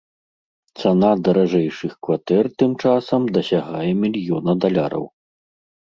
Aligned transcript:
Цана 0.79 1.11
даражэйшых 1.27 1.93
кватэр 2.07 2.45
тым 2.63 2.71
часам 2.87 3.21
дасягае 3.39 3.87
мільёна 4.05 4.61
даляраў. 4.67 5.05